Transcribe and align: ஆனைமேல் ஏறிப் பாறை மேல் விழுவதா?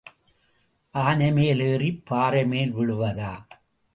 ஆனைமேல் 0.93 1.61
ஏறிப் 1.65 2.01
பாறை 2.05 2.43
மேல் 2.45 2.73
விழுவதா? 2.75 3.33